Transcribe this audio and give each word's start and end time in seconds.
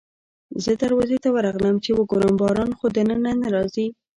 زه 0.63 0.71
دروازې 0.83 1.17
ته 1.23 1.29
ورغلم 1.35 1.75
چې 1.83 1.89
وګورم 1.97 2.33
باران 2.41 2.71
خو 2.77 2.85
دننه 2.95 3.31
نه 3.41 3.47
راځي. 3.55 3.87